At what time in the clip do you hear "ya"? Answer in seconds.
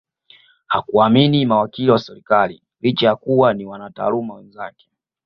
3.07-3.15